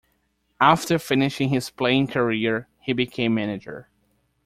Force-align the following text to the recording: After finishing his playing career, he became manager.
After 0.59 0.97
finishing 0.97 1.49
his 1.49 1.69
playing 1.69 2.07
career, 2.07 2.67
he 2.79 2.91
became 2.91 3.35
manager. 3.35 3.87